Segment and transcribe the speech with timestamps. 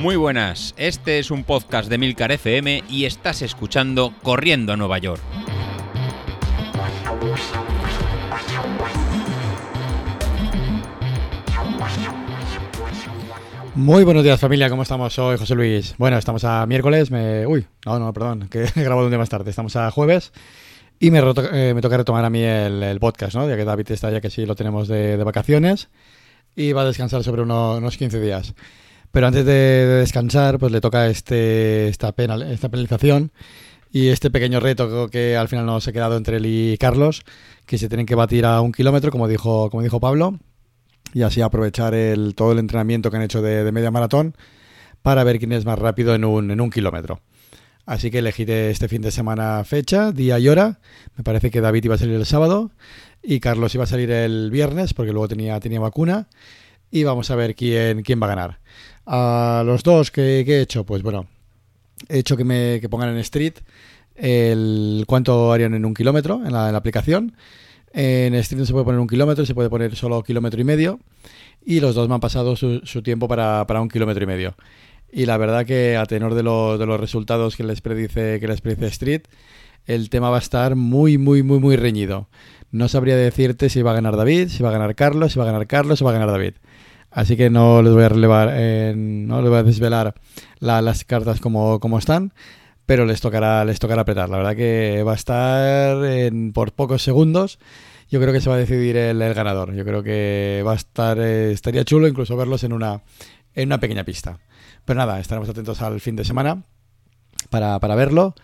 [0.00, 4.96] Muy buenas, este es un podcast de Milcar FM y estás escuchando Corriendo a Nueva
[4.96, 5.20] York.
[13.74, 15.94] Muy buenos días familia, ¿cómo estamos hoy, José Luis?
[15.98, 17.46] Bueno, estamos a miércoles, me...
[17.46, 20.32] Uy, no, no, perdón, que he grabado un día más tarde, estamos a jueves
[20.98, 23.46] y me, eh, toca retomar a mí el, podcast, ¿no?
[23.46, 25.90] Ya que David está ya que sí lo tenemos de, vacaciones
[26.56, 28.54] y va a descansar sobre uno- unos 15 días.
[29.12, 33.32] Pero antes de, de descansar, pues le toca este, esta, penal, esta penalización
[33.92, 37.22] y este pequeño reto que al final nos ha quedado entre él y Carlos,
[37.66, 40.38] que se tienen que batir a un kilómetro, como dijo, como dijo Pablo,
[41.12, 44.36] y así aprovechar el, todo el entrenamiento que han hecho de, media maratón
[45.02, 47.20] para ver quién es más rápido en un, en un kilómetro.
[47.86, 50.78] Así que elegiré este fin de semana fecha, día y hora.
[51.16, 52.70] Me parece que David iba a salir el sábado
[53.22, 56.28] y Carlos iba a salir el viernes porque luego tenía, tenía vacuna.
[56.92, 58.60] Y vamos a ver quién, quién va a ganar.
[59.12, 60.84] A los dos, ¿qué, qué he hecho?
[60.84, 61.26] Pues bueno,
[62.08, 63.54] he hecho que me que pongan en Street
[64.14, 67.34] el cuánto harían en un kilómetro en la, aplicación.
[67.92, 71.00] En Street no se puede poner un kilómetro, se puede poner solo kilómetro y medio.
[71.64, 74.54] Y los dos me han pasado su, su tiempo para, para un kilómetro y medio.
[75.10, 78.46] Y la verdad que a tenor de, lo- de los resultados que les predice que
[78.46, 79.22] les predice Street,
[79.86, 82.28] el tema va a estar muy, muy, muy, muy reñido.
[82.70, 85.46] No sabría decirte si va a ganar David, si va a ganar Carlos, si va
[85.46, 86.54] a ganar Carlos, si va a ganar David.
[87.10, 90.14] Así que no les voy a relevar, eh, no les voy a desvelar
[90.60, 92.32] la- las cartas como, como están,
[92.86, 94.28] pero les tocará, les tocará apretar.
[94.28, 97.58] La verdad que va a estar en- por pocos segundos.
[98.10, 99.72] Yo creo que se va a decidir el, el ganador.
[99.74, 103.02] Yo creo que va a estar, eh, estaría chulo incluso verlos en una,
[103.54, 104.38] en una pequeña pista.
[104.84, 106.64] Pero nada, estaremos atentos al fin de semana
[107.50, 108.34] para, para verlo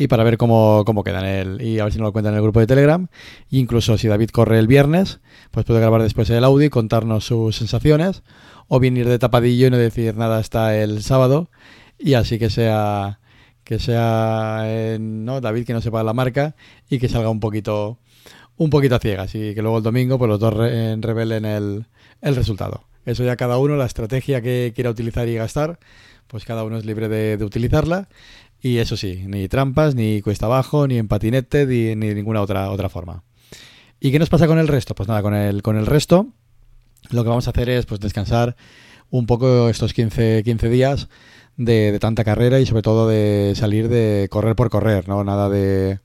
[0.00, 2.38] y para ver cómo, cómo quedan el, y a ver si nos lo cuentan en
[2.38, 3.06] el grupo de Telegram.
[3.52, 5.20] E incluso si David corre el viernes,
[5.50, 8.22] pues puede grabar después el audio y contarnos sus sensaciones.
[8.66, 11.50] O bien ir de tapadillo y no decir nada hasta el sábado.
[11.98, 13.20] Y así que sea
[13.62, 16.56] que sea eh, no David que no sepa la marca
[16.88, 17.98] y que salga un poquito
[18.56, 21.86] un poquito a ciegas y que luego el domingo pues los dos re- revelen el,
[22.22, 22.84] el resultado.
[23.10, 25.78] Eso ya cada uno, la estrategia que quiera utilizar y gastar,
[26.26, 28.08] pues cada uno es libre de, utilizarla.
[28.62, 32.70] Y eso sí, ni trampas, ni cuesta abajo, ni en patinete, ni, ni ninguna otra,
[32.70, 33.22] otra forma.
[34.00, 34.94] ¿Y qué nos pasa con el resto?
[34.94, 36.28] Pues nada, con el, con el resto
[37.08, 38.56] lo que vamos a hacer es pues descansar
[39.10, 41.08] un poco estos 15, 15 días
[41.56, 45.24] de, de tanta carrera y sobre todo de salir de correr por correr, ¿no?
[45.24, 45.98] Nada de,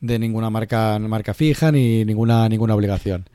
[0.00, 3.28] de ninguna marca, marca fija ni ninguna, ninguna obligación.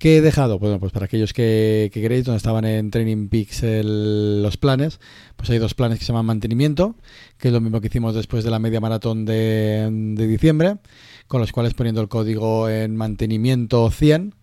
[0.00, 0.58] ¿Qué he dejado?
[0.58, 4.98] Bueno, pues para aquellos que, que queréis, donde estaban en Training Peaks los planes,
[5.36, 6.96] pues hay dos planes que se llaman mantenimiento,
[7.36, 10.78] que es lo mismo que hicimos después de la media maratón de, diciembre,
[11.26, 14.34] con los cuales poniendo el código en mantenimiento 100,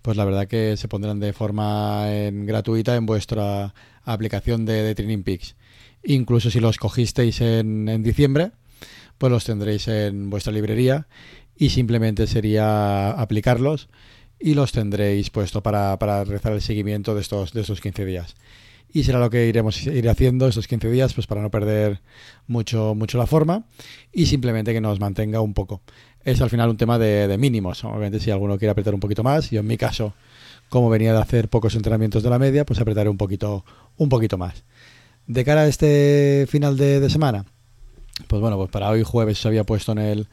[0.00, 5.24] pues la verdad que se pondrán de forma gratuita en vuestra aplicación de, de Training
[5.24, 5.56] Peaks.
[6.04, 8.52] Incluso si los cogisteis en, en diciembre,
[9.18, 11.08] pues los tendréis en vuestra librería
[11.56, 13.88] y simplemente sería aplicarlos
[14.40, 18.34] y los tendréis puesto para, para realizar el seguimiento de estos, de estos 15 días.
[18.92, 22.00] Y será lo que iremos ir haciendo estos 15 días, pues para no perder
[22.48, 23.64] mucho, mucho la forma
[24.12, 25.82] y simplemente que nos mantenga un poco.
[26.24, 27.84] Es al final un tema de, de mínimos.
[27.84, 30.14] Obviamente, si alguno quiere apretar un poquito más, yo en mi caso,
[30.68, 33.64] como venía de hacer pocos entrenamientos de la media, pues apretaré un poquito,
[33.96, 34.64] un poquito más.
[35.26, 37.44] De cara a este final de, de semana,
[38.26, 40.28] pues bueno, pues para hoy jueves se había puesto en el,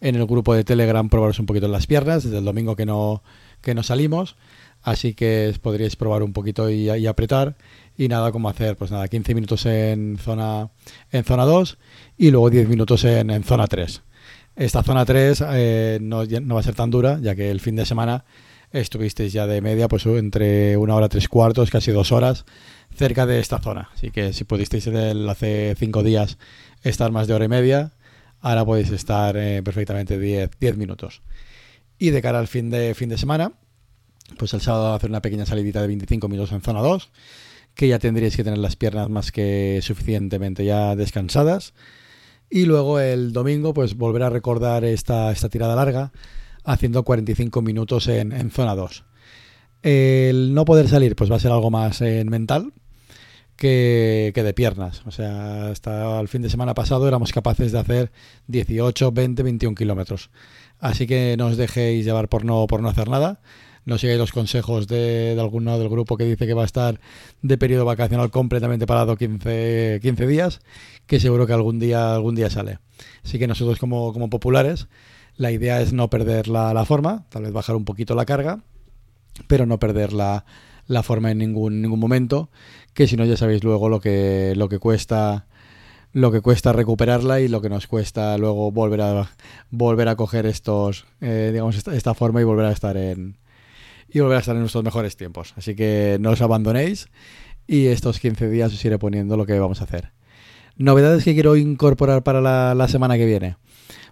[0.00, 3.22] en el grupo de Telegram probaros un poquito las piernas, desde el domingo que no,
[3.60, 4.36] que no salimos,
[4.82, 7.56] así que podríais probar un poquito y, apretar,
[7.96, 10.70] y nada como hacer, pues nada, 15 minutos en zona,
[11.12, 11.78] en zona 2
[12.16, 14.02] y luego 10 minutos en, zona 3.
[14.56, 17.76] Esta zona 3 eh, no, no va a ser tan dura, ya que el fin
[17.76, 18.24] de semana
[18.72, 22.44] estuvisteis ya de media, pues entre una hora tres cuartos, casi dos horas,
[22.94, 23.90] cerca de esta zona.
[23.94, 26.38] Así que si pudisteis hace cinco días
[26.82, 27.92] estar más de hora y media,
[28.40, 31.22] ahora podéis estar eh, perfectamente 10, 10 minutos.
[31.98, 33.52] Y de cara al fin de, fin de semana,
[34.38, 37.10] pues el sábado hacer una pequeña salidita de 25 minutos en zona 2,
[37.74, 41.74] que ya tendríais que tener las piernas más que suficientemente ya descansadas.
[42.48, 46.12] Y luego el domingo, pues volver a recordar esta, esta tirada larga,
[46.64, 49.04] haciendo 45 minutos en, en zona 2.
[49.82, 52.72] El no poder salir, pues va a ser algo más en mental
[53.60, 55.02] que, de piernas.
[55.06, 58.12] O sea, hasta el fin de semana pasado éramos capaces de hacer
[58.48, 60.30] 18, 20, 21 kilómetros.
[60.80, 63.40] Así que no os dejéis llevar por no, por no hacer nada.
[63.84, 67.00] No sigáis los consejos de, de alguno del grupo que dice que va a estar
[67.42, 70.60] de periodo vacacional completamente parado 15, 15 días,
[71.06, 72.78] que seguro que algún día, algún día sale.
[73.24, 74.88] Así que nosotros como, como populares,
[75.36, 78.60] la idea es no perder la, la forma, tal vez bajar un poquito la carga,
[79.48, 80.44] pero no perder la,
[80.90, 82.50] la forma en ningún, ningún momento,
[82.94, 85.46] que si no ya sabéis luego lo que, lo que cuesta
[86.12, 89.30] lo que cuesta recuperarla y lo que nos cuesta luego volver a
[89.70, 93.38] volver a coger estos eh, digamos esta, forma y volver a estar en
[94.08, 95.54] y volver a estar en nuestros mejores tiempos.
[95.56, 97.08] Así que no os abandonéis
[97.68, 100.10] y estos 15 días os iré poniendo lo que vamos a hacer.
[100.74, 103.56] Novedades que quiero incorporar para la, la semana que viene.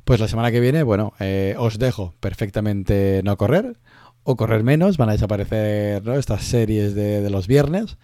[0.05, 3.79] Pues la semana que viene bueno eh, os dejo perfectamente no correr
[4.31, 6.15] o correr menos van a desaparecer ¿no?
[6.15, 7.97] estas series de, de los viernes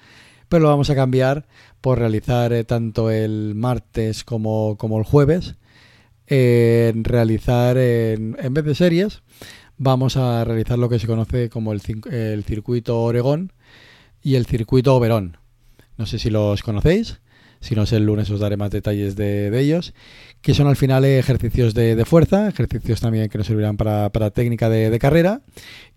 [0.48, 1.46] pero lo vamos a cambiar
[1.80, 5.56] por realizar eh, tanto el martes como, como el jueves.
[6.26, 9.22] En realizar, en, en, vez de series,
[9.76, 13.52] vamos a realizar lo que se conoce como el, el circuito Oregón
[14.22, 15.36] y el circuito Oberón.
[15.98, 17.20] No sé si los conocéis.
[17.64, 19.94] Si no es el lunes os daré más detalles de, ellos,
[20.42, 24.68] que son al final ejercicios de, fuerza, ejercicios también que nos servirán para, para técnica
[24.68, 25.40] de, carrera,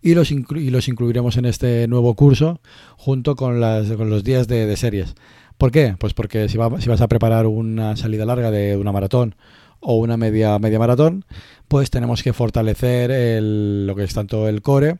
[0.01, 2.61] y los, inclu y los incluiremos en este nuevo curso
[2.95, 5.15] junto con, las, con los días de, series.
[5.57, 5.97] ¿Por qué?
[5.99, 9.35] Pues porque si, si, vas a preparar una salida larga de una maratón
[9.81, 11.25] o una media, media maratón,
[11.67, 14.99] pues tenemos que fortalecer el, lo que es tanto el core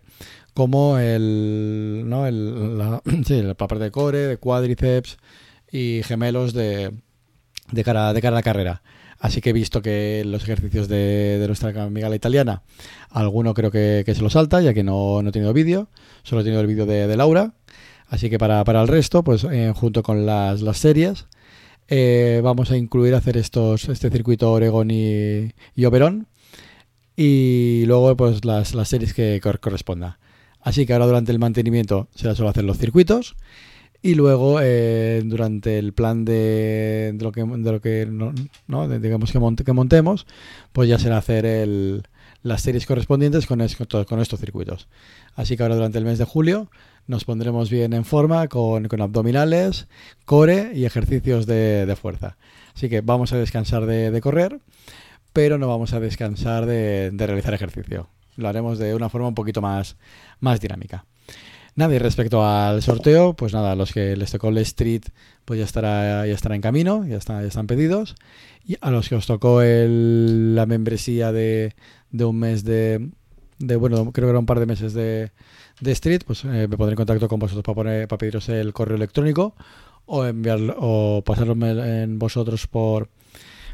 [0.54, 2.26] como el, ¿no?
[2.28, 5.18] el, la, sí, la parte de core, de cuádriceps,
[5.72, 6.92] y gemelos de,
[7.84, 8.82] cara, de cara a la carrera.
[9.20, 12.62] Así que he visto que los ejercicios de, nuestra amiga la italiana,
[13.10, 15.90] alguno creo que, se lo salta, ya que no, no he tenido vídeo,
[16.24, 17.54] solo he tenido el vídeo de, Laura.
[18.10, 21.26] Así que para, el resto, pues eh, junto con las, series,
[21.88, 26.28] eh, vamos a incluir hacer estos, este circuito Oregon y, y Oberón.
[27.20, 30.20] Y luego, pues las, series que corresponda.
[30.62, 33.36] Así que ahora durante el mantenimiento se suele hacer los circuitos.
[34.08, 38.06] Y luego, eh, durante el plan de, de, lo que, de.
[38.88, 40.26] De, digamos que, monte, que, montemos,
[40.72, 41.46] pues ya será hacer
[42.42, 44.88] las series correspondientes con, es, con, con, estos circuitos.
[45.36, 46.72] Así que ahora durante el mes de julio
[47.06, 49.90] nos pondremos bien en forma con, abdominales,
[50.24, 52.38] core y ejercicios de, de, fuerza.
[52.74, 54.62] Así que vamos a descansar de, de correr,
[55.34, 58.08] pero no vamos a descansar de, realizar ejercicio.
[58.38, 59.98] Lo haremos de una forma un poquito más,
[60.40, 61.04] más dinámica.
[61.78, 65.04] Nada, y respecto al sorteo, pues nada, los que les tocó el Street,
[65.46, 68.16] pues ya estará, ya estará en camino, ya, está, ya están pedidos.
[68.66, 71.76] Y a los que os tocó el, la membresía de,
[72.10, 73.12] de un mes de,
[73.60, 75.32] de, bueno, creo que era un par de meses de,
[75.80, 78.74] de Street, pues eh, me pondré en contacto con vosotros para, poner, para pediros el
[78.74, 79.54] correo electrónico
[80.08, 83.10] o enviarlo o pasarlo en vosotros por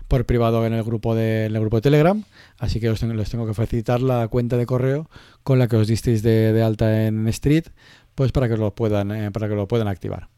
[0.08, 2.24] por privado en el grupo de, grupo de Telegram,
[2.58, 5.10] así que os tengo, les tengo que facilitar la cuenta de correo
[5.44, 7.66] con la que os disteis de, alta en Street,
[8.16, 10.30] pues para que lo puedan, eh, para que lo puedan activar.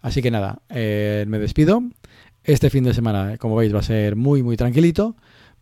[0.00, 1.82] Así que nada, eh, me despido.
[2.44, 5.16] Este fin de semana, como veis, va a ser muy muy tranquilito,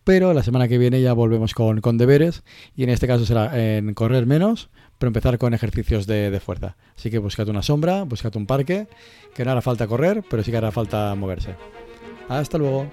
[0.05, 2.45] pero la semana que viene ya volvemos con, con deberes
[2.77, 6.77] y en este caso será en correr menos, pero empezar con ejercicios de, de, fuerza.
[6.97, 8.87] Así que buscad una sombra, buscad un parque,
[9.35, 11.57] que no hará falta correr, pero sí que hará falta moverse.
[12.29, 12.87] Hasta luego.